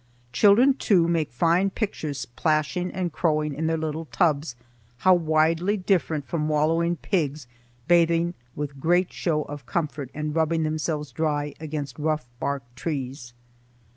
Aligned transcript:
Children, 0.33 0.73
too, 0.73 1.07
make 1.07 1.31
fine 1.31 1.69
pictures 1.69 2.25
plashing 2.25 2.89
and 2.89 3.13
crowing 3.13 3.53
in 3.53 3.67
their 3.67 3.77
little 3.77 4.05
tubs. 4.05 4.55
How 4.97 5.13
widely 5.13 5.77
different 5.77 6.25
from 6.27 6.49
wallowing 6.49 6.95
pigs, 6.95 7.45
bathing 7.87 8.33
with 8.55 8.79
great 8.79 9.13
show 9.13 9.43
of 9.43 9.67
comfort 9.67 10.09
and 10.15 10.33
rubbing 10.33 10.63
themselves 10.63 11.11
dry 11.11 11.53
against 11.59 11.99
rough 11.99 12.25
barked 12.39 12.75
trees! 12.75 13.35